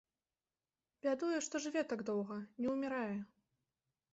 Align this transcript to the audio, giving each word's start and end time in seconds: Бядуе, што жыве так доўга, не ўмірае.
Бядуе, 1.05 1.35
што 1.47 1.61
жыве 1.65 1.83
так 1.91 2.01
доўга, 2.09 2.39
не 2.65 2.73
ўмірае. 2.73 3.17